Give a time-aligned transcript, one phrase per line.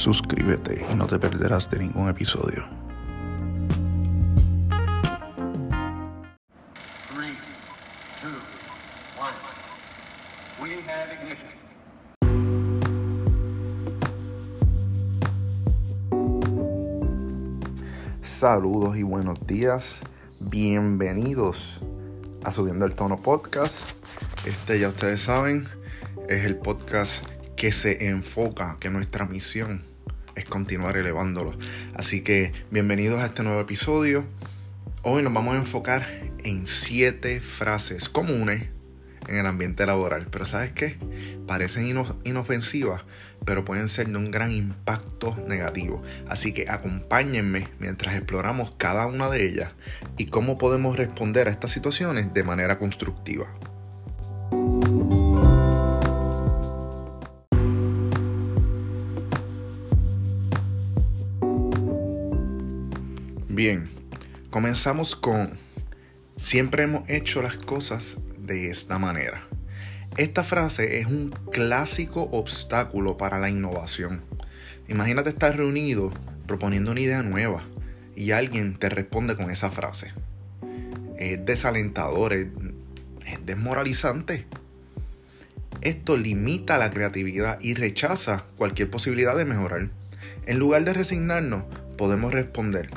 [0.00, 2.64] suscríbete y no te perderás de ningún episodio.
[7.12, 7.36] Three,
[8.22, 8.30] two,
[9.20, 9.34] one.
[10.62, 11.50] We have ignition.
[18.22, 20.02] Saludos y buenos días.
[20.40, 21.82] Bienvenidos
[22.42, 23.90] a Subiendo el Tono Podcast.
[24.46, 25.68] Este ya ustedes saben,
[26.30, 27.22] es el podcast
[27.54, 29.89] que se enfoca, que nuestra misión
[30.44, 31.58] continuar elevándolo.
[31.94, 34.26] Así que bienvenidos a este nuevo episodio.
[35.02, 36.06] Hoy nos vamos a enfocar
[36.44, 38.68] en siete frases comunes
[39.28, 40.26] en el ambiente laboral.
[40.30, 40.98] Pero ¿sabes qué?
[41.46, 43.02] Parecen ino- inofensivas,
[43.44, 46.02] pero pueden ser de un gran impacto negativo.
[46.28, 49.72] Así que acompáñenme mientras exploramos cada una de ellas
[50.16, 53.46] y cómo podemos responder a estas situaciones de manera constructiva.
[63.52, 63.90] Bien,
[64.50, 65.54] comenzamos con
[66.36, 69.48] siempre hemos hecho las cosas de esta manera.
[70.16, 74.22] Esta frase es un clásico obstáculo para la innovación.
[74.86, 76.12] Imagínate estar reunido
[76.46, 77.64] proponiendo una idea nueva
[78.14, 80.12] y alguien te responde con esa frase.
[81.18, 82.46] Es desalentador, es,
[83.26, 84.46] es desmoralizante.
[85.80, 89.90] Esto limita la creatividad y rechaza cualquier posibilidad de mejorar.
[90.46, 91.64] En lugar de resignarnos,
[91.96, 92.90] podemos responder,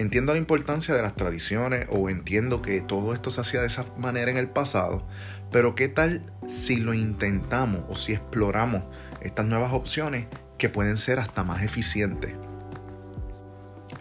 [0.00, 3.84] entiendo la importancia de las tradiciones o entiendo que todo esto se hacía de esa
[3.98, 5.06] manera en el pasado,
[5.52, 8.82] pero ¿qué tal si lo intentamos o si exploramos
[9.20, 12.32] estas nuevas opciones que pueden ser hasta más eficientes?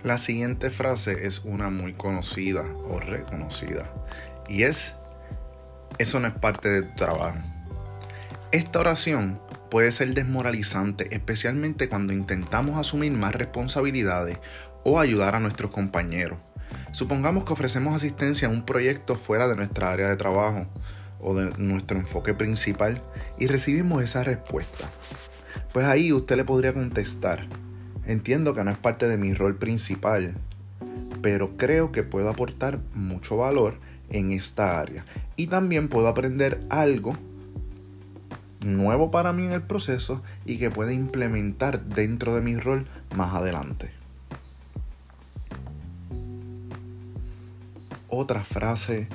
[0.02, 3.94] La siguiente frase es una muy conocida o reconocida
[4.48, 4.94] y es,
[5.98, 7.40] eso no es parte de tu trabajo.
[8.54, 14.40] Esta oración puede ser desmoralizante, especialmente cuando intentamos asumir más responsabilidades
[14.84, 16.40] o ayudar a nuestros compañeros.
[16.92, 20.68] Supongamos que ofrecemos asistencia a un proyecto fuera de nuestra área de trabajo
[21.20, 23.02] o de nuestro enfoque principal
[23.38, 24.90] y recibimos esa respuesta.
[25.74, 27.48] Pues ahí usted le podría contestar,
[28.06, 30.36] entiendo que no es parte de mi rol principal,
[31.22, 35.06] pero creo que puedo aportar mucho valor en esta área
[35.36, 37.16] y también puedo aprender algo
[38.62, 43.34] nuevo para mí en el proceso y que pueda implementar dentro de mi rol más
[43.36, 43.99] adelante.
[48.10, 49.08] Otra frase,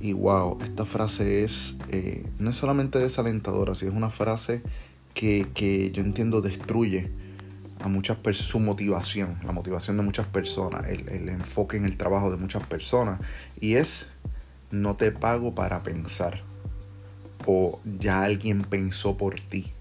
[0.00, 4.62] y wow, esta frase es, eh, no es solamente desalentadora, sino es una frase
[5.14, 7.10] que, que yo entiendo destruye
[7.80, 11.96] a muchas personas, su motivación, la motivación de muchas personas, el, el enfoque en el
[11.96, 13.20] trabajo de muchas personas,
[13.60, 14.08] y es,
[14.70, 16.42] no te pago para pensar
[17.46, 19.72] o ya alguien pensó por ti.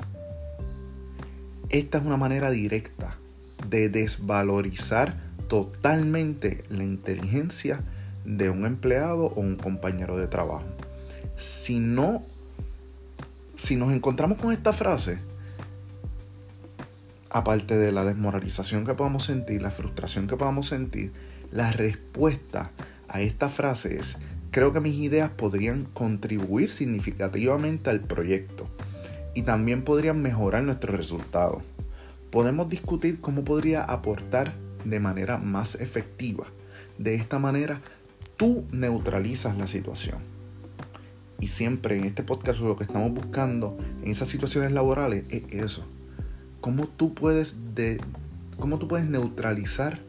[1.69, 3.18] Esta es una manera directa
[3.69, 5.18] de desvalorizar
[5.50, 7.84] totalmente la inteligencia
[8.27, 10.65] de un empleado o un compañero de trabajo.
[11.38, 11.81] Si
[13.55, 15.17] si nos encontramos con esta frase,
[17.29, 21.13] aparte de la desmoralización que podamos sentir, la frustración que podamos sentir,
[21.51, 22.71] la respuesta
[23.07, 24.17] a esta frase es
[24.51, 28.67] creo que mis ideas podrían contribuir significativamente al proyecto
[29.35, 31.63] y también podrían mejorar nuestros resultados.
[32.29, 36.47] Podemos discutir cómo podría aportar de manera más efectiva.
[36.97, 37.81] De esta manera,
[38.38, 40.20] tú neutralizas la situación.
[41.40, 45.86] Y siempre en este podcast lo que estamos buscando en esas situaciones laborales es eso.
[46.62, 48.00] Cómo tú puedes, de,
[48.58, 50.00] cómo tú puedes neutralizar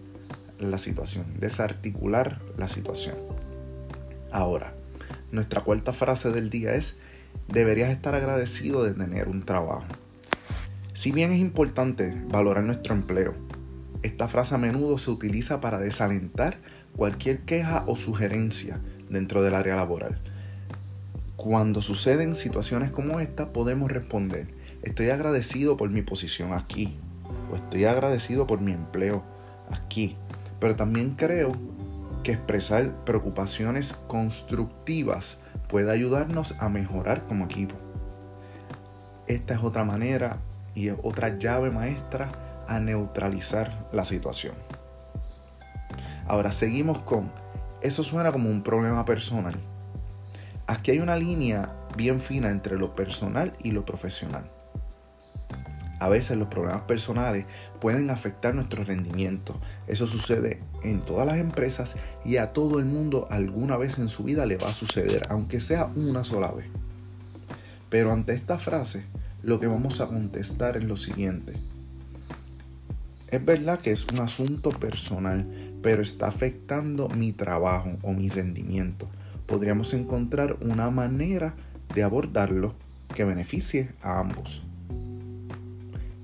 [0.58, 3.16] la situación, desarticular la situación.
[4.30, 4.74] Ahora,
[5.32, 6.96] nuestra cuarta frase del día es,
[7.48, 9.86] deberías estar agradecido de tener un trabajo.
[10.94, 13.34] Si bien es importante valorar nuestro empleo,
[14.02, 16.58] esta frase a menudo se utiliza para desalentar
[16.98, 20.18] cualquier queja o sugerencia dentro del área laboral.
[21.36, 24.48] Cuando suceden situaciones como esta, podemos responder,
[24.82, 26.98] estoy agradecido por mi posición aquí,
[27.52, 29.22] o estoy agradecido por mi empleo
[29.70, 30.16] aquí,
[30.58, 31.52] pero también creo
[32.24, 37.76] que expresar preocupaciones constructivas puede ayudarnos a mejorar como equipo.
[39.28, 40.38] Esta es otra manera
[40.74, 42.32] y es otra llave maestra
[42.66, 44.54] a neutralizar la situación.
[46.28, 47.32] Ahora seguimos con,
[47.80, 49.54] eso suena como un problema personal.
[50.66, 54.50] Aquí hay una línea bien fina entre lo personal y lo profesional.
[56.00, 57.46] A veces los problemas personales
[57.80, 59.58] pueden afectar nuestro rendimiento.
[59.86, 64.22] Eso sucede en todas las empresas y a todo el mundo alguna vez en su
[64.22, 66.66] vida le va a suceder, aunque sea una sola vez.
[67.88, 69.06] Pero ante esta frase,
[69.42, 71.54] lo que vamos a contestar es lo siguiente.
[73.30, 79.08] Es verdad que es un asunto personal, pero está afectando mi trabajo o mi rendimiento.
[79.46, 81.54] Podríamos encontrar una manera
[81.94, 82.74] de abordarlo
[83.14, 84.64] que beneficie a ambos.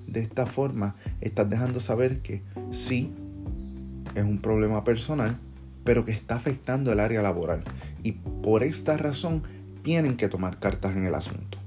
[0.06, 3.12] De esta forma, estás dejando saber que sí,
[4.14, 5.38] es un problema personal,
[5.82, 7.64] pero que está afectando el área laboral.
[8.02, 9.42] Y por esta razón
[9.82, 11.58] tienen que tomar cartas en el asunto.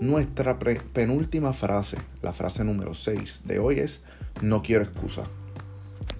[0.00, 4.02] Nuestra penúltima frase, la frase número 6 de hoy es,
[4.42, 5.24] no quiero excusa.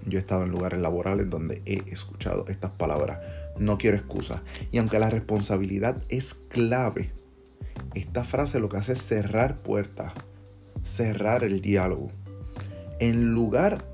[0.07, 3.21] Yo he estado en lugares laborales donde he escuchado estas palabras,
[3.59, 4.43] no quiero excusa.
[4.71, 7.13] Y aunque la responsabilidad es clave,
[7.95, 10.13] esta frase lo que hace es cerrar puertas,
[10.83, 12.11] cerrar el diálogo.
[12.99, 13.85] En lugar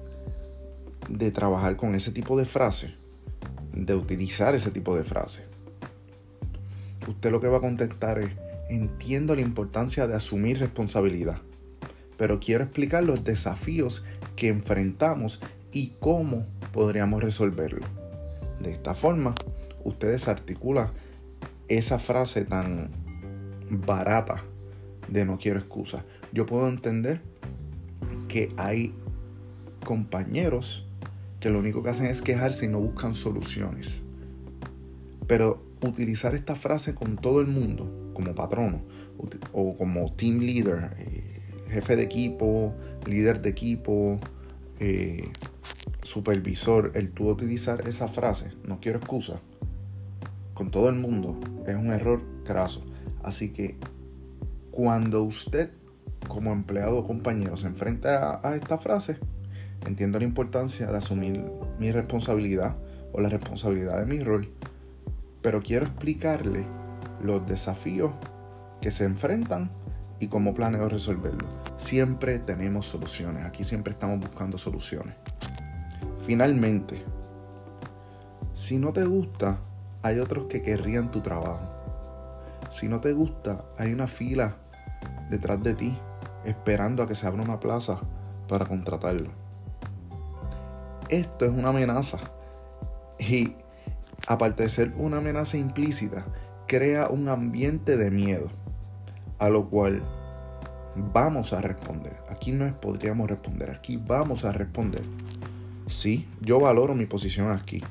[1.08, 2.94] de trabajar con ese tipo de frase,
[3.72, 5.44] de utilizar ese tipo de frase,
[7.06, 8.32] usted lo que va a contestar es,
[8.68, 11.38] entiendo la importancia de asumir responsabilidad,
[12.16, 14.04] pero quiero explicar los desafíos
[14.36, 15.40] que enfrentamos
[15.72, 17.86] y cómo podríamos resolverlo.
[18.60, 19.34] De esta forma,
[19.84, 20.90] ustedes articulan
[21.68, 22.90] esa frase tan
[23.70, 24.42] barata
[25.08, 26.04] de no quiero excusa.
[26.32, 27.20] Yo puedo entender
[28.28, 28.94] que hay
[29.84, 30.86] compañeros
[31.40, 34.02] que lo único que hacen es quejarse y no buscan soluciones.
[35.26, 38.82] Pero utilizar esta frase con todo el mundo como patrono
[39.52, 41.40] o como team leader, eh,
[41.70, 42.74] jefe de equipo,
[43.06, 44.20] líder de equipo,
[44.80, 45.30] eh,
[46.02, 49.40] supervisor, el tú utilizar esa frase, no quiero excusa,
[50.54, 52.84] con todo el mundo es un error craso.
[53.22, 53.76] Así que
[54.70, 55.70] cuando usted
[56.28, 59.18] como empleado o compañero se enfrenta a esta frase,
[59.86, 61.44] entiendo la importancia de asumir
[61.78, 62.76] mi responsabilidad
[63.12, 64.52] o la responsabilidad de mi rol,
[65.42, 66.64] pero quiero explicarle
[67.22, 68.12] los desafíos
[68.80, 69.70] que se enfrentan
[70.18, 71.69] y cómo planeo resolverlos.
[71.80, 75.14] Siempre tenemos soluciones, aquí siempre estamos buscando soluciones.
[76.20, 77.02] Finalmente,
[78.52, 79.60] si no te gusta,
[80.02, 81.68] hay otros que querrían tu trabajo.
[82.68, 84.56] Si no te gusta, hay una fila
[85.30, 85.98] detrás de ti
[86.44, 87.98] esperando a que se abra una plaza
[88.46, 89.30] para contratarlo.
[91.08, 92.18] Esto es una amenaza.
[93.18, 93.56] Y
[94.28, 96.26] aparte de ser una amenaza implícita,
[96.68, 98.50] crea un ambiente de miedo,
[99.38, 100.19] a lo cual
[100.96, 102.16] vamos a responder.
[102.28, 105.02] Aquí no es podríamos responder, aquí vamos a responder.
[105.86, 107.82] Sí, yo valoro mi posición aquí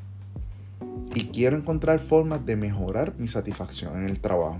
[1.14, 4.60] y quiero encontrar formas de mejorar mi satisfacción en el trabajo.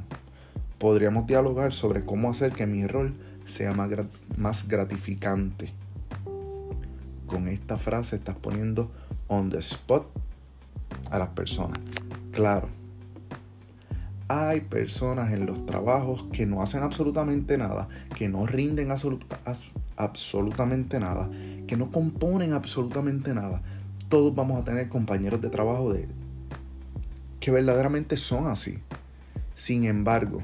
[0.78, 3.16] Podríamos dialogar sobre cómo hacer que mi rol
[3.46, 3.90] sea más,
[4.38, 5.74] más gratificante.
[7.28, 8.92] Con esta frase estás poniendo
[9.28, 10.08] on the spot
[11.12, 11.80] a las personas.
[12.32, 12.70] Claro,
[14.30, 21.32] hay personas en los trabajos que no hacen absolutamente nada, que no rinden absolutamente nada,
[21.68, 23.64] que no componen absolutamente nada.
[24.08, 26.08] Todos vamos a tener compañeros de trabajo de
[27.40, 28.78] que verdaderamente son así.
[29.56, 30.44] Sin embargo,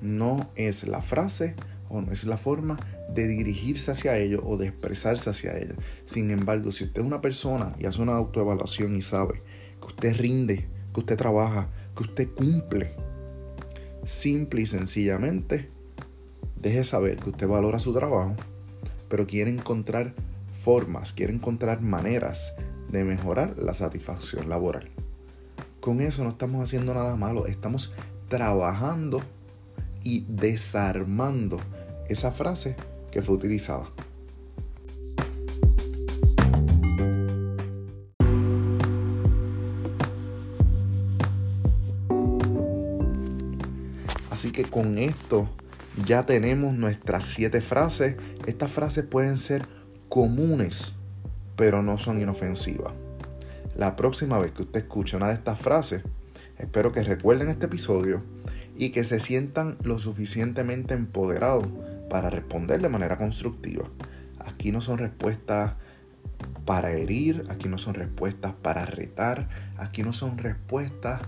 [0.00, 1.54] no es la frase
[1.90, 2.78] o no es la forma
[3.10, 5.76] de dirigirse hacia ellos o de expresarse hacia ellos.
[6.06, 9.42] Sin embargo, si usted es una persona y hace una autoevaluación y sabe
[9.80, 12.94] que usted rinde, que usted trabaja, que usted cumple.
[14.04, 15.70] Simple y sencillamente,
[16.60, 18.36] deje saber que usted valora su trabajo,
[19.08, 20.14] pero quiere encontrar
[20.52, 22.52] formas, quiere encontrar maneras
[22.90, 24.90] de mejorar la satisfacción laboral.
[25.80, 27.92] Con eso no estamos haciendo nada malo, estamos
[28.28, 29.22] trabajando
[30.02, 31.58] y desarmando
[32.08, 32.76] esa frase
[33.10, 33.86] que fue utilizada.
[44.46, 45.48] Así que con esto
[46.06, 48.14] ya tenemos nuestras siete frases.
[48.46, 49.66] Estas frases pueden ser
[50.08, 50.94] comunes,
[51.56, 52.92] pero no son inofensivas.
[53.76, 56.04] La próxima vez que usted escuche una de estas frases,
[56.60, 58.22] espero que recuerden este episodio
[58.76, 61.66] y que se sientan lo suficientemente empoderados
[62.08, 63.90] para responder de manera constructiva.
[64.38, 65.72] Aquí no son respuestas
[66.64, 71.20] para herir, aquí no son respuestas para retar, aquí no son respuestas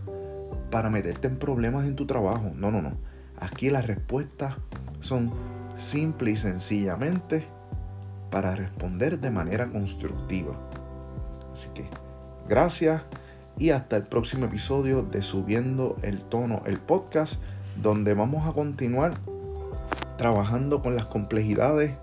[0.70, 2.52] para meterte en problemas en tu trabajo.
[2.54, 3.07] No, no, no.
[3.40, 4.56] Aquí las respuestas
[5.00, 5.32] son
[5.76, 7.46] simple y sencillamente
[8.30, 10.54] para responder de manera constructiva.
[11.52, 11.88] Así que
[12.48, 13.02] gracias
[13.56, 17.34] y hasta el próximo episodio de Subiendo el Tono, el podcast,
[17.80, 19.14] donde vamos a continuar
[20.16, 21.94] trabajando con las complejidades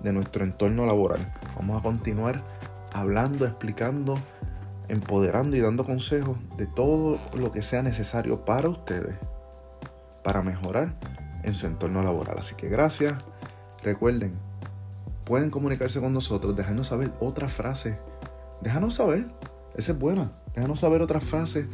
[0.00, 1.32] de nuestro entorno laboral.
[1.56, 2.42] Vamos a continuar
[2.92, 4.14] hablando, explicando
[4.88, 9.16] empoderando y dando consejos de todo lo que sea necesario para ustedes
[10.22, 10.98] para mejorar
[11.42, 12.36] en su entorno laboral.
[12.38, 13.14] Así que gracias.
[13.82, 14.34] Recuerden,
[15.24, 17.96] pueden comunicarse con nosotros, dejarnos saber otras frases.
[18.60, 19.26] Déjanos saber,
[19.76, 20.32] esa es buena.
[20.54, 21.66] Déjanos saber otras frases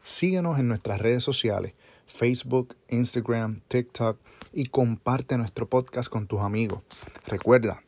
[0.03, 1.74] Síguenos en nuestras redes sociales,
[2.08, 4.18] Facebook, Instagram, TikTok
[4.51, 6.82] y comparte nuestro podcast con tus amigos.
[7.27, 7.84] Recuerda,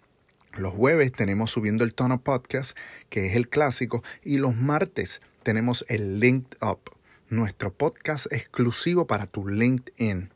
[0.58, 2.77] los jueves tenemos Subiendo el Tono Podcast,
[3.10, 6.80] que es el clásico, y los martes tenemos el Linked Up,
[7.30, 10.31] nuestro podcast exclusivo para tu LinkedIn.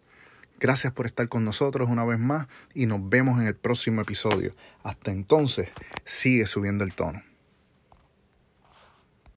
[0.60, 4.56] Gracias por estar con nosotros una vez más y nos vemos en el próximo episodio.
[4.84, 5.72] Hasta entonces,
[6.06, 7.22] sigue subiendo el tono.